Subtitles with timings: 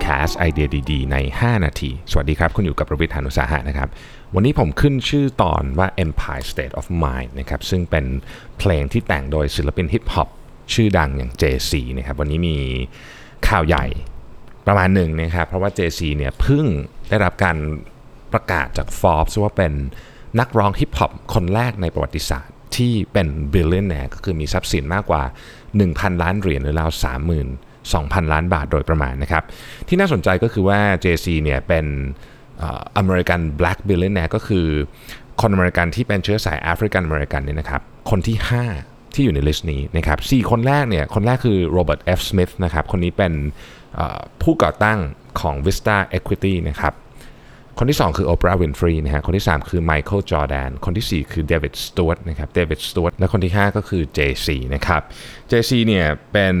[0.00, 3.88] cast ไอเดียดีๆ ใน 5 นาที สวัสดีครับ คุณอยู่กับประวิทยานุสาหะนะครับ
[4.34, 8.04] วันนี้ผมขึ้นชื่อตอนว่า Empire State of Mind นะครับ ซึ่งเป็น
[8.58, 10.28] เพลงที่แต่งโดยศิลปินฮิปฮอป
[10.72, 12.56] ชื่อดังอย่าง JC นะครับ วันนี้มี
[13.48, 13.86] ข่าวใหญ่
[14.66, 16.64] ประมาณหนึ่งนะครับ เพราะว่า Jay-Z เนี่ยเพิ่ง
[17.08, 17.56] ได้รับการ
[18.32, 19.72] ประกาศจาก Forbes ว่าเป็น
[20.40, 25.22] นักร้องฮิปฮอปคนแรกในประวัติศาสตร์ที่เป็น billionaire ก็คือมีทรัพย์สินมากกว่า
[25.72, 26.90] 1,000 ล้านเหรียญหรือราว
[27.34, 29.44] 30,000 2,000 ล้านบาทโดยประมาณนะครับ
[29.88, 31.86] ที่น่าสนใจก็คือว่า JC เนี่ยเป็น
[32.96, 34.66] อเมริกันแบล็กบิลเลนแนก็คือ
[35.40, 38.36] คนอเมริกันที่เป็นเชื้อสายแอฟริกันอเมริกันเนี่ยนะครับ คนที่
[38.76, 43.32] 5 ที่อยู่ใน list นี้นะครับสคนแรกเนี่ยคนแรกคือโรเบิร์ตเอฟสมิธนะครับคนนี้เป็น
[44.42, 44.98] ผู้ก่อตั้ง
[45.40, 46.94] ของ Vista Equity นะครับ
[47.78, 55.02] คนที่ 2 คือโอปราห์วินฟรีนะฮะคนที่ 3 คือไมเคิลจอร์แดนคนที่ 4 คือเดวิดสจ๊วตนะครับเดวิดสจ๊วตและคนที่ 5 ก็คือ Jay-Z นะครับ
[55.50, 56.56] JC เนี่ยเป็น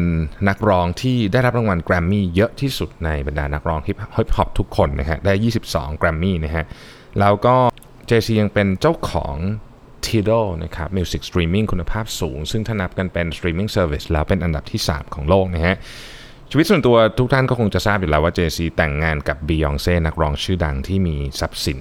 [0.48, 3.96] นักร้องที่ได้รับรางวัลแกรมมี่เยอะที่สุดในบรรดานักร้องฮิป
[4.36, 5.32] ฮอปทุกคนนะฮะได้
[5.66, 6.64] 22 แกรมมี่นะฮะ
[7.20, 7.56] แล้วก็
[8.08, 9.36] JC ยังเป็นเจ้าของ
[10.06, 15.76] Tidal นะครับ Music Streaming คุณภาพสูง ซึ่งถ้านับกันเป็น Streaming Service แล้วเป็นอันดับที่ 3 ของโลกนะฮะ
[16.56, 21.80] ชีวิตส่วนตัวทุกท่านก็คงจะทราบอยู่แล้วว่าเจซีแต่งงานกับบียองเซ่นักร้องชื่อดังที่มีทรัพย์สิน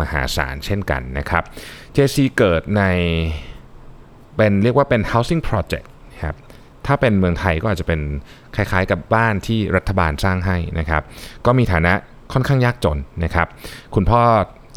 [0.00, 1.44] มหาศาลเช่นกันนะครับ
[1.92, 2.82] เจซีเกิดใน
[4.36, 5.86] เป็นเรียกว่าเป็น housing project
[6.24, 6.36] ครับ
[6.86, 8.00] ถ้าเป็นเมืองไทยก็อาจจะเป็น
[8.56, 11.02] คล้ายๆกับบ้านที่รัฐบาลสร้างให้นะครับ
[11.46, 11.92] ก็มีฐานะ
[12.32, 13.48] ค่อนข้างยากจนนะครับ
[13.94, 14.22] คุณพ่อ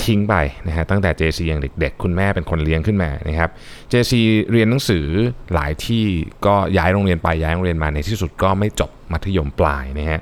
[0.05, 0.35] ทิ้งไป
[0.67, 3.49] นะฮะตั้งแต่ JC ยังเด็กๆ คุณแม่เป็นคนเลี้ยงขึ้นมานะครับ
[3.91, 4.13] JC
[4.51, 5.05] เรียนหนังสือ
[5.53, 6.03] หลายที่
[6.45, 10.21] ก็ย้ายโรงเรียนไปย้ายโรงเรียนมาในที่สุดก็ไม่จบมัธยมปลายนะฮะ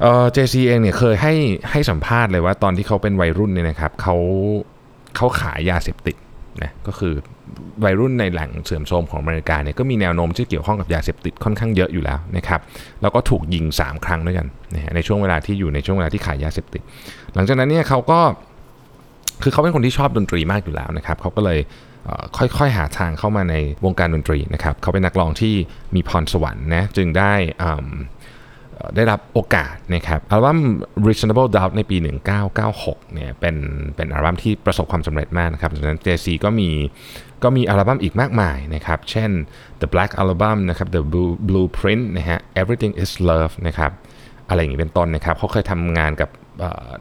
[0.00, 1.34] เอ่อ JC เองเนี่ยเคยให้
[1.70, 4.16] ให้สัมภาษณ์เลยว่าตอนที่เขาเป็นวัยรุ่นเนี่ยนะครับเขา
[5.16, 6.16] เขาขายยาเสพติด
[6.62, 7.14] นะก็คือ
[7.84, 12.60] วัยรุ่นในแหล่งเสื่อมโทรมของอเมริกาเนี่ยก็มีแนวโน้มที่เกี่ยวข้องกับยาเสพติดค่อนข้างเยอะอยู่แล้วนะครับ
[13.02, 16.82] แล้วก็ถูกยิง 3 ครั้งด้วยกันนะในช่วงเวลาที่อยู่ในช่วงเวลาที่ขายยาเสพติด
[17.34, 18.20] หลังจากนั้นเนี่ยเขาก็
[19.42, 21.58] คือเขาเป็นคนที่ชอบดนตรีมากอยู่แล้วนะครับเขาก็เลย
[22.36, 25.54] ค่อยๆหาทางเข้ามาในวงการดนตรีนะครับเขาเป็นนักร้องที่
[25.94, 27.32] มีพรสวรรค์นะจึงได้
[28.96, 30.58] ได้รับโอกาสนะครับอัลบั้ม
[31.06, 31.96] Reasonable Doubt ในปี
[32.54, 33.56] 1996เนี่ยเป็น
[33.96, 36.70] เป็นอัลบั้มที่ประสบความสำเร็จมากนะครับดังนั้น JC ก็มี
[37.42, 39.30] ก็มีอัลบั้มอีกมากมายนะครับ เช่น
[39.80, 43.92] The Black Album นะครับ The Blue, Blueprint นะฮะ Everything Is Love นะครับ
[44.48, 46.30] อะไรอย่างนี้เป็นต้นนะครับเขาเคยทำงานกับ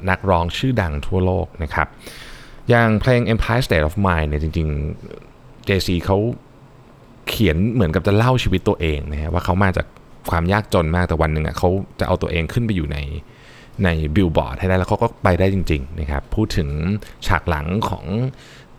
[0.09, 1.88] นักร้องชื่อดังทั่วโลกนะครับ
[2.69, 4.68] อย่างเพลง Empire State of Mind เนี่ยจริง
[5.18, 6.18] ๆ JC เขา
[7.28, 9.85] เขียนเหมือนกับจะเล่าชีวิตตัวเองนะฮะว่าเขามาจาก
[10.30, 11.69] ความยากจนมากแต่วันหนึ่งอะเขา
[12.00, 12.97] จะเอาตัวเองขึ้นไปอยู่ใน
[13.84, 16.69] ในบิลบอร์ดให้ได้แล้วเขาก็ไปได้จริงๆนะครับพูดถึง
[17.28, 18.06] ฉากหลังของ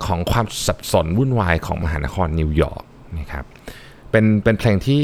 [0.06, 2.82] ของความสับสนวุ่นวายของมหานครนิวยอร์ก
[3.18, 3.44] นะครับ
[4.10, 5.02] เป็นเป็นเพลงที่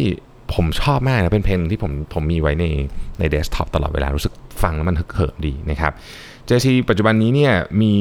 [0.55, 2.67] ผมชอบมากนะเป็นเพลงที่ผมผมมีไว้ใน
[3.19, 5.93] ในเดสก์ท็อปตลอดเวลารู้สึกฟังแล้วมันฮึกเหิมดีนะครับ
[6.47, 7.95] Jay-Z ปัจจุบันนี้เนี่ยมี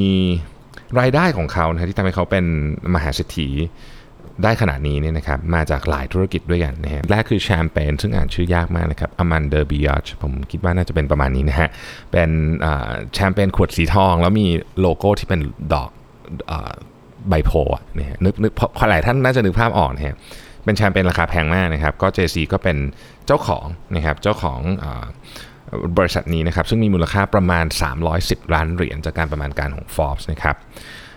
[0.99, 2.45] รายได้ของเขานะที่ทำให้เขาเป็น
[2.95, 3.49] มหาเศรษฐี
[4.43, 11.69] ได้ขนาดนี้เนี่ยนะครับมาจากหลายธุรกิจด้วยกันนะฮะแรกคือแชมเปญซึ่งอ่านชื่อยากมากนะครับ Armand de Brignac ผมคิดว่าน่าจะเป็นประมาณนี้นะฮะ
[12.11, 12.29] เป็น
[13.13, 14.47] แชมเปญขวดสีทอง แล้วมี
[14.81, 15.39] โลโก้ที่เป็น
[15.73, 15.89] ดอก
[17.29, 20.15] ใบโพอะนะฮะนึกนึกพอหลายท่านน่าจะนึกภาพออกนะฮะ
[20.63, 22.77] เป็นแชมเปญราคาแพงมากนะครับ ก็ JC ก็เป็น
[23.27, 24.59] เจ้าของนะครับเจ้าของ
[25.97, 27.65] บริษัทนี้นะครับซึ่งมีมูลค่าประมาณ
[28.09, 30.55] 310 ล้านเหรียญจากการประมาณการของ Forbes นะครับ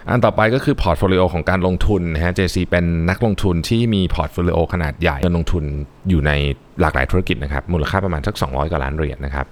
[0.09, 5.65] อันต่อไปก็คือพอร์ตโฟลิโอของการลงทุนนะฮะ JC เป็นนักลงทุนที่มี portfolio ขนาดใหญ่เงินลงทุน
[6.09, 6.33] อยู่ใน
[6.81, 9.47] หลากหลายธุรกิจนะครับมูลค่าประมาณสัก 200 กว่าล้านเหรียญนะครับ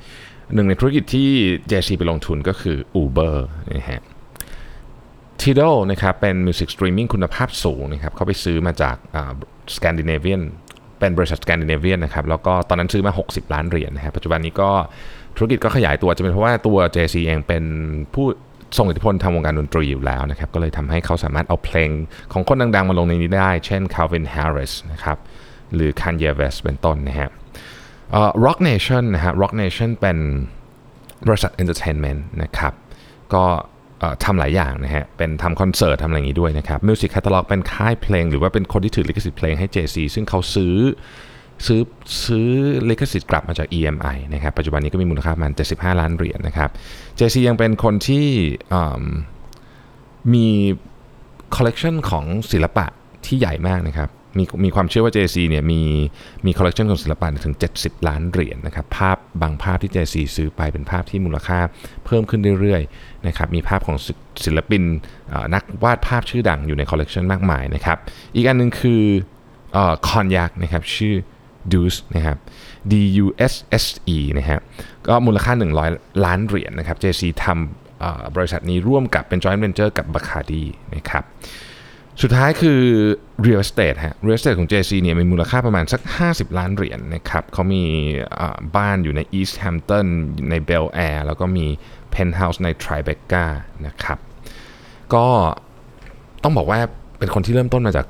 [0.54, 1.28] หนึ่งในธุรกิจที่
[1.70, 3.34] JC ไปลงทุนก็คือ Uber
[3.74, 4.02] นะฮะ
[5.40, 8.96] Tidal นะครับเป็น music streaming คุณภาพสูงนะครับเขาไปซื้อมาจาก
[9.76, 10.04] สแกนดิ
[10.98, 14.70] เป็นบริษัทสแกนดิเนเวียนนะครับแล้วก็ตอนนั้นซื้อมา 60 ล้านเหรียญนะครับปัจจุบันนี้ก็
[15.36, 17.64] ธุรกิจก็ขยายตัวจะเป็นเพราะว่าตัว JC เองเป็น
[18.14, 18.26] ผู้
[18.76, 21.90] ทรงอิทธิพลทางวงการดนตรีอยู่แล้วนะครับก็เลยทำให้เขาสามารถเอาเพลง
[22.32, 25.18] ของคนดังๆมาลงในนี้ได้ เช่น Calvin Harris นะครับ
[25.74, 27.30] หรือ Kanye West เป็นต้นนะฮะ
[28.44, 30.18] Rock Nation นะฮะ Rock Nation เป็น
[31.28, 32.72] บริษัท entertainment นะครับ
[33.34, 33.44] ก็
[34.24, 40.74] ทำหลายอย่างนะฮะ เป็นทำคอนเสิร์ตทำอะไรอย่างนี้ด้วยนะครับ Music Catalog เป็นค่ายเพลง หรือว่าเป็นคนที่ถือลิขสิทธิ์เพลงให้ JC ซึ่งเขาซื้อ
[41.66, 41.80] ซื้อ
[42.26, 42.48] ซื้อ
[42.90, 46.70] ลิขสิทธิ์กลับมาจาก EMI นะครับ ปัจจุบันนี้ก็มีมูลค่าประมาณ75 ล้านเหรียญนะครับ
[47.18, 48.26] JC ยังเป็นคนที่
[50.34, 50.48] มี
[51.56, 52.86] คอลเลกชันของศิลปะ
[53.26, 55.82] ที่ใหญ่มากนะครับ มีมีความเชื่อว่า JC เนี่ยมี
[56.46, 61.58] มีคอลเลกชันของศิลปะถึง 70 ล้านเหรียญนะครับภาพบางภาพที่ JC ซื้อไปเป็นภาพที่มูลค่า
[62.06, 63.96] เพิ่มขึ้นเรื่อยๆนะครับมีภาพของ
[64.44, 64.82] ศิลปิน
[65.54, 67.98] นักวาดภาพชื่อดังอยู่ในคอลเลกชันมากมายนะครับ
[68.34, 69.02] อีกอันนึงคือ
[70.08, 71.14] คอนยักนะครับชื่อ
[71.72, 72.38] Deuce นะครับ
[72.90, 72.94] D
[73.24, 73.54] U S
[73.84, 73.86] S
[74.16, 74.60] E นะฮะ
[75.08, 75.52] ก็มูลค่า
[75.88, 81.24] 100 ล้านเหรียญนะครับ JC ทำบริษัทนี้ร่วมกับเป็น joint venture กับ Bacardi นะครับ
[82.22, 82.80] สุดท้ายคือ
[83.46, 87.82] real estate ฮะ real estate ของ JC เนี่ยมีมูลค่าประมาณสัก 50 ล้านเหรียญนะครับเขามี
[88.76, 90.06] บ้านอยู่ใน East Hampton
[90.50, 91.66] ใน Bel Air แล้วก็มี
[92.14, 93.44] penthouse ใน Tribeca
[93.86, 94.18] นะครับ
[95.14, 95.26] ก็
[96.42, 96.78] ต้องบอกว่า
[97.18, 98.06] เป็นคนที่เริ่มต้นมาจาก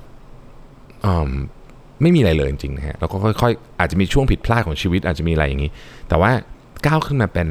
[2.02, 5.70] ไม่มีอะไรเลยจริงๆนะฮะแล้วก็ค่อยๆ อาจจะมีช่วงผิดพลาดของชีวิตอาจจะมีอะไรอย่างนี้
[6.08, 6.30] แต่ว่า
[6.86, 7.48] ก้าวขึ้นมาเป็น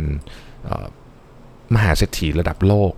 [1.75, 2.91] มหาเศรษฐีระดับโลก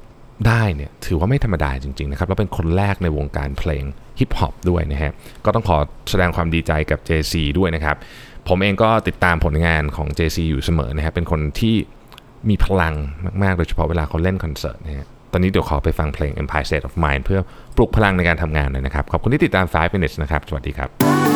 [0.47, 3.83] ได้เนี่ยถือว่าไม่ธรรมดาจริงๆนะครับแล้วเป็นคนแรกในวงการเพลง
[4.19, 5.11] ฮิปฮอปด้วยนะฮะ
[5.45, 5.77] ก็ต้องขอ
[6.09, 7.95] แสดงความดีใจกับ JC ด้วยนะครับ
[8.47, 11.75] ผมเองก็ติดตามผลงานของ JC อยู่เสมอนะฮะเป็นคนที่
[12.49, 12.93] มีพลัง
[13.43, 17.39] มากๆ โดยเฉพาะเวลาเขาเล่นคอนเสิร์ตนะฮะตอนนี้เดี๋ยวขอไปฟังเพลง Empire State of Mind เพื่อ
[17.75, 21.26] ปลุกพลังในการทำงานหน่อยนะครับ ขอบคุณที่ติดตาม 5 minutes นะครับ สวัสดีครับ